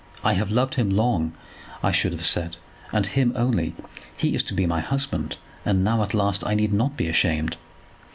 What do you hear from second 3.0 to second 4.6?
him only. He is to